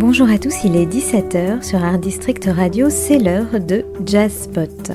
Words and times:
Bonjour 0.00 0.30
à 0.30 0.38
tous, 0.38 0.64
il 0.64 0.76
est 0.76 0.86
17h 0.86 1.62
sur 1.62 1.84
Art 1.84 1.98
District 1.98 2.48
Radio, 2.50 2.88
c'est 2.88 3.18
l'heure 3.18 3.60
de 3.60 3.84
Jazz 4.06 4.44
Spot. 4.44 4.92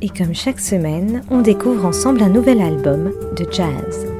Et 0.00 0.08
comme 0.08 0.36
chaque 0.36 0.60
semaine, 0.60 1.24
on 1.32 1.42
découvre 1.42 1.84
ensemble 1.84 2.22
un 2.22 2.28
nouvel 2.28 2.60
album 2.60 3.10
de 3.36 3.44
jazz. 3.50 4.15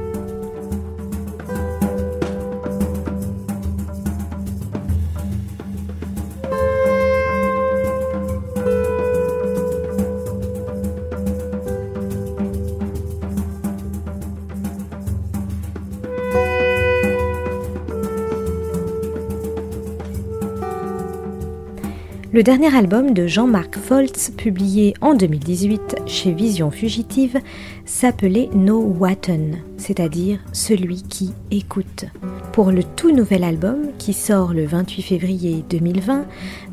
Le 22.33 22.43
dernier 22.43 22.75
album 22.75 23.13
de 23.13 23.25
Jean-Marc 23.25 23.77
Foltz, 23.77 24.31
publié 24.35 24.93
en 24.99 25.13
2018 25.13 26.01
chez 26.07 26.33
Vision 26.33 26.71
Fugitive, 26.71 27.39
s'appelait 27.85 28.49
No 28.53 28.81
Watten, 28.81 29.59
c'est-à-dire 29.77 30.39
celui 30.51 31.03
qui 31.03 31.31
écoute. 31.51 32.03
Pour 32.51 32.71
le 32.71 32.83
tout 32.83 33.11
nouvel 33.11 33.45
album, 33.45 33.91
qui 33.97 34.11
sort 34.11 34.53
le 34.53 34.65
28 34.65 35.01
février 35.03 35.63
2020, 35.69 36.25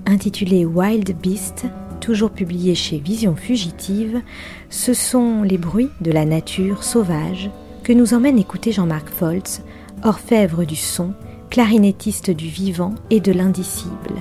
intitulé 0.06 0.64
Wild 0.64 1.16
Beast, 1.22 1.66
toujours 2.00 2.30
publié 2.30 2.74
chez 2.74 2.98
Vision 2.98 3.36
Fugitive, 3.36 4.22
ce 4.70 4.92
sont 4.92 5.42
les 5.42 5.58
bruits 5.58 5.90
de 6.00 6.10
la 6.10 6.24
nature 6.24 6.82
sauvage 6.82 7.48
que 7.84 7.92
nous 7.92 8.12
emmène 8.12 8.38
écouter 8.40 8.72
Jean-Marc 8.72 9.08
Foltz, 9.08 9.62
orfèvre 10.02 10.64
du 10.64 10.76
son, 10.76 11.14
clarinettiste 11.48 12.32
du 12.32 12.48
vivant 12.48 12.96
et 13.10 13.20
de 13.20 13.30
l'indicible. 13.30 14.16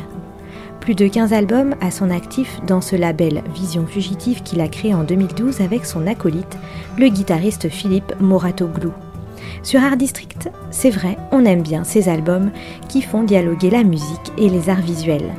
Plus 0.83 0.95
de 0.95 1.07
15 1.07 1.31
albums 1.31 1.75
à 1.79 1.91
son 1.91 2.09
actif 2.09 2.59
dans 2.67 2.81
ce 2.81 2.97
label 2.97 3.41
Vision 3.55 3.87
Fugitive 3.87 4.43
qu'il 4.43 4.59
a 4.59 4.67
créé 4.67 4.93
en 4.93 5.05
2012 5.05 5.61
avec 5.61 5.85
son 5.85 6.05
acolyte, 6.07 6.57
le 6.97 7.07
guitariste 7.07 7.69
Philippe 7.69 8.13
Moratoglou. 8.19 8.91
Sur 9.63 9.81
Art 9.81 9.95
District, 9.95 10.49
c'est 10.71 10.89
vrai, 10.89 11.17
on 11.31 11.45
aime 11.45 11.61
bien 11.61 11.85
ces 11.85 12.09
albums 12.09 12.51
qui 12.89 13.01
font 13.01 13.23
dialoguer 13.23 13.69
la 13.69 13.85
musique 13.85 14.33
et 14.37 14.49
les 14.49 14.69
arts 14.69 14.81
visuels. 14.81 15.31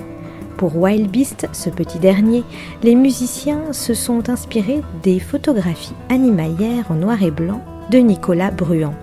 Pour 0.56 0.78
Wild 0.78 1.11
Beast, 1.11 1.47
ce 1.53 1.69
petit 1.69 1.98
dernier, 1.98 2.42
les 2.83 2.95
musiciens 2.95 3.75
se 3.75 3.92
sont 3.92 4.31
inspirés 4.31 4.81
des 5.03 5.20
photographies 5.20 5.92
animalières 6.09 6.91
en 6.91 6.95
noir 6.95 7.22
et 7.22 7.31
blanc 7.31 7.61
de 7.91 7.98
Nicolas 7.98 8.50
Bruand. 8.50 8.95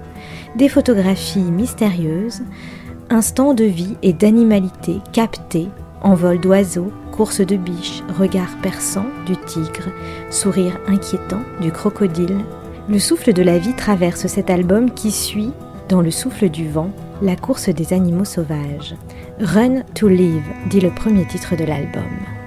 Des 0.55 0.69
photographies 0.69 1.39
mystérieuses, 1.39 2.41
instants 3.11 3.53
de 3.53 3.65
vie 3.65 3.95
et 4.01 4.13
d'animalité 4.13 5.01
captés 5.13 5.67
Envol 6.01 6.39
d'oiseaux, 6.39 6.91
course 7.11 7.41
de 7.41 7.55
biches, 7.55 8.01
regard 8.17 8.57
perçant 8.63 9.05
du 9.27 9.37
tigre, 9.37 9.89
sourire 10.31 10.79
inquiétant 10.87 11.41
du 11.61 11.71
crocodile. 11.71 12.39
Le 12.89 12.97
souffle 12.97 13.33
de 13.33 13.43
la 13.43 13.59
vie 13.59 13.75
traverse 13.75 14.25
cet 14.25 14.49
album 14.49 14.89
qui 14.91 15.11
suit, 15.11 15.51
dans 15.89 16.01
le 16.01 16.09
souffle 16.09 16.49
du 16.49 16.67
vent, 16.67 16.89
la 17.21 17.35
course 17.35 17.69
des 17.69 17.93
animaux 17.93 18.25
sauvages. 18.25 18.95
Run 19.39 19.83
to 19.93 20.07
Live, 20.07 20.43
dit 20.69 20.79
le 20.79 20.89
premier 20.89 21.25
titre 21.27 21.55
de 21.55 21.65
l'album. 21.65 22.40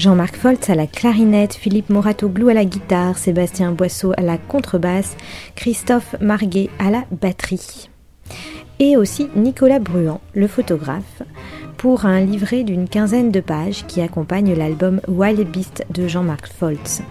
Jean-Marc 0.00 0.36
Foltz 0.36 0.70
à 0.70 0.74
la 0.74 0.86
clarinette, 0.86 1.52
Philippe 1.52 1.90
Moratoglou 1.90 2.48
à 2.48 2.54
la 2.54 2.64
guitare, 2.64 3.18
Sébastien 3.18 3.72
Boisseau 3.72 4.14
à 4.16 4.22
la 4.22 4.38
contrebasse, 4.38 5.14
Christophe 5.56 6.16
Marguet 6.22 6.70
à 6.78 6.90
la 6.90 7.04
batterie. 7.20 7.90
Et 8.78 8.96
aussi 8.96 9.28
Nicolas 9.36 9.78
Bruand, 9.78 10.22
le 10.32 10.46
photographe, 10.46 11.22
pour 11.76 12.06
un 12.06 12.22
livret 12.22 12.62
d'une 12.62 12.88
quinzaine 12.88 13.30
de 13.30 13.40
pages 13.40 13.84
qui 13.88 14.00
accompagne 14.00 14.54
l'album 14.54 15.02
Wild 15.06 15.46
Beast 15.46 15.84
de 15.92 16.08
Jean-Marc 16.08 16.46
Foltz. 16.46 17.02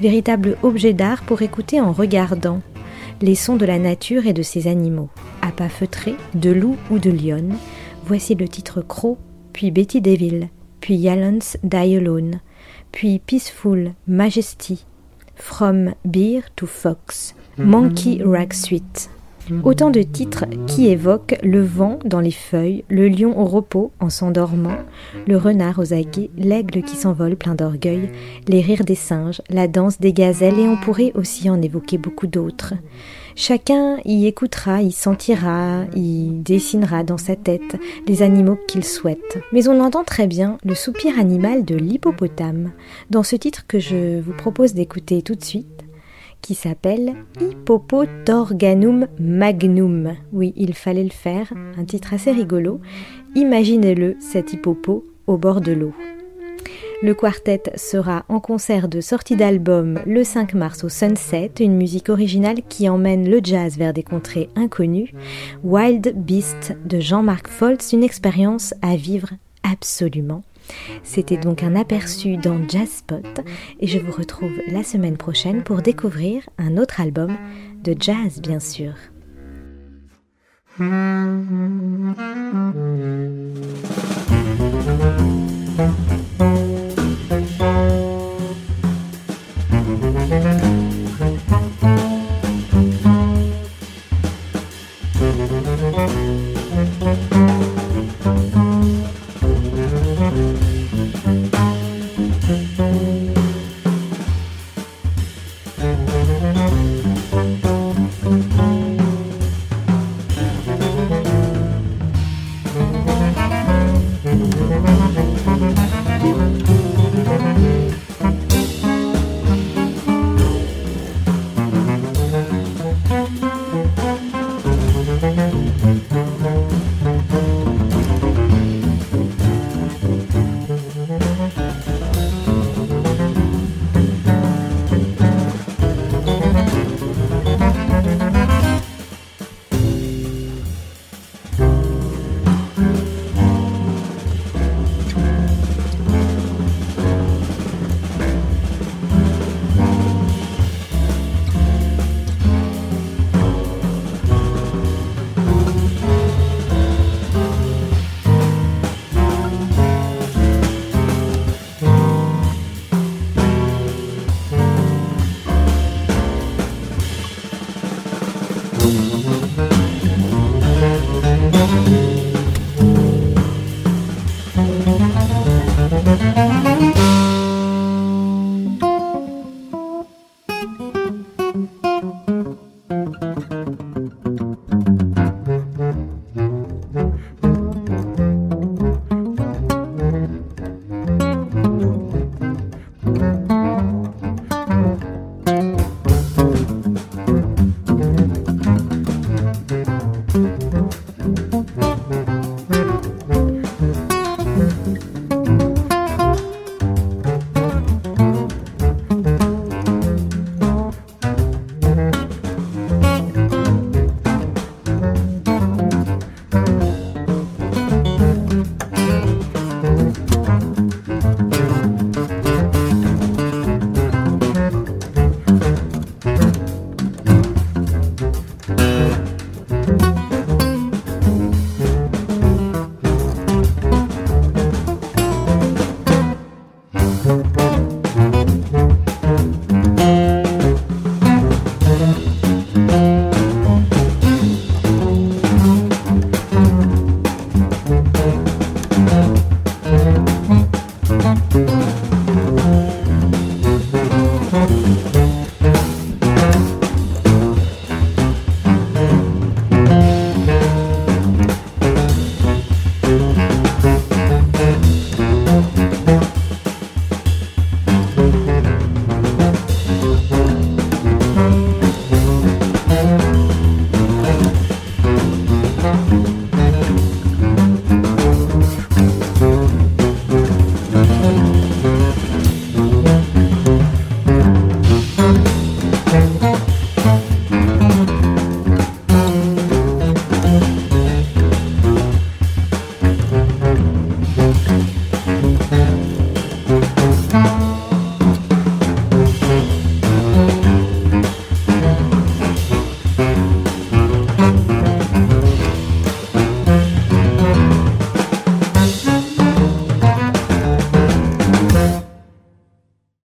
Véritable 0.00 0.56
objet 0.64 0.94
d'art 0.94 1.22
pour 1.22 1.42
écouter 1.42 1.80
en 1.80 1.92
regardant 1.92 2.60
les 3.22 3.36
sons 3.36 3.54
de 3.54 3.66
la 3.66 3.78
nature 3.78 4.26
et 4.26 4.32
de 4.32 4.42
ses 4.42 4.66
animaux. 4.66 5.10
À 5.42 5.52
pas 5.52 5.68
feutré, 5.68 6.16
de 6.34 6.50
loup 6.50 6.74
ou 6.90 6.98
de 6.98 7.10
lionne, 7.12 7.54
voici 8.04 8.34
le 8.34 8.48
titre 8.48 8.82
Croc, 8.82 9.16
puis 9.52 9.70
Betty 9.70 10.00
Deville 10.00 10.48
puis 10.80 10.94
Yalons 10.94 11.56
Die 11.62 11.96
Alone, 11.96 12.40
puis 12.92 13.18
Peaceful 13.18 13.92
Majesty, 14.06 14.84
From 15.36 15.94
Beer 16.04 16.42
to 16.56 16.66
Fox, 16.66 17.34
Monkey 17.56 18.22
Rag 18.22 18.52
Suite. 18.52 19.10
Autant 19.64 19.90
de 19.90 20.02
titres 20.02 20.44
qui 20.66 20.88
évoquent 20.88 21.38
le 21.42 21.62
vent 21.62 21.98
dans 22.04 22.20
les 22.20 22.30
feuilles, 22.30 22.84
le 22.88 23.08
lion 23.08 23.38
au 23.38 23.44
repos 23.44 23.92
en 24.00 24.08
s'endormant, 24.08 24.76
le 25.26 25.36
renard 25.36 25.78
aux 25.78 25.92
aguets, 25.92 26.30
l'aigle 26.36 26.82
qui 26.82 26.96
s'envole 26.96 27.36
plein 27.36 27.54
d'orgueil, 27.54 28.10
les 28.48 28.60
rires 28.60 28.84
des 28.84 28.94
singes, 28.94 29.42
la 29.50 29.68
danse 29.68 30.00
des 30.00 30.12
gazelles 30.12 30.58
et 30.58 30.68
on 30.68 30.76
pourrait 30.76 31.12
aussi 31.14 31.50
en 31.50 31.60
évoquer 31.60 31.98
beaucoup 31.98 32.26
d'autres. 32.26 32.74
Chacun 33.36 33.98
y 34.04 34.26
écoutera, 34.26 34.82
y 34.82 34.92
sentira, 34.92 35.84
y 35.94 36.30
dessinera 36.32 37.04
dans 37.04 37.18
sa 37.18 37.36
tête 37.36 37.76
les 38.06 38.22
animaux 38.22 38.58
qu'il 38.68 38.84
souhaite. 38.84 39.38
Mais 39.52 39.68
on 39.68 39.80
entend 39.80 40.04
très 40.04 40.26
bien 40.26 40.58
le 40.64 40.74
soupir 40.74 41.18
animal 41.18 41.64
de 41.64 41.76
l'hippopotame 41.76 42.72
dans 43.08 43.22
ce 43.22 43.36
titre 43.36 43.66
que 43.66 43.78
je 43.78 44.20
vous 44.20 44.32
propose 44.32 44.74
d'écouter 44.74 45.22
tout 45.22 45.34
de 45.34 45.44
suite 45.44 45.84
qui 46.40 46.54
s'appelle 46.54 47.14
Hippopotorganum 47.40 49.06
magnum. 49.18 50.14
Oui, 50.32 50.52
il 50.56 50.74
fallait 50.74 51.04
le 51.04 51.10
faire, 51.10 51.52
un 51.78 51.84
titre 51.84 52.14
assez 52.14 52.30
rigolo. 52.30 52.80
Imaginez-le, 53.34 54.16
cet 54.20 54.52
hippopo 54.52 55.06
au 55.26 55.36
bord 55.36 55.60
de 55.60 55.72
l'eau. 55.72 55.94
Le 57.02 57.14
quartet 57.14 57.62
sera 57.76 58.26
en 58.28 58.40
concert 58.40 58.86
de 58.86 59.00
sortie 59.00 59.36
d'album 59.36 60.00
le 60.04 60.22
5 60.22 60.52
mars 60.52 60.84
au 60.84 60.90
Sunset, 60.90 61.52
une 61.58 61.74
musique 61.74 62.10
originale 62.10 62.58
qui 62.68 62.90
emmène 62.90 63.26
le 63.28 63.40
jazz 63.42 63.78
vers 63.78 63.94
des 63.94 64.02
contrées 64.02 64.50
inconnues. 64.54 65.14
Wild 65.64 66.12
Beast 66.14 66.76
de 66.84 67.00
Jean-Marc 67.00 67.48
Foltz, 67.48 67.94
une 67.94 68.04
expérience 68.04 68.74
à 68.82 68.96
vivre 68.96 69.30
absolument. 69.62 70.42
C'était 71.02 71.36
donc 71.36 71.62
un 71.62 71.76
aperçu 71.76 72.36
dans 72.36 72.58
Jazzspot 72.68 73.40
et 73.80 73.86
je 73.86 73.98
vous 73.98 74.12
retrouve 74.12 74.52
la 74.68 74.82
semaine 74.82 75.16
prochaine 75.16 75.62
pour 75.62 75.82
découvrir 75.82 76.48
un 76.58 76.76
autre 76.76 77.00
album 77.00 77.36
de 77.82 77.94
jazz 77.98 78.40
bien 78.40 78.60
sûr. 78.60 78.94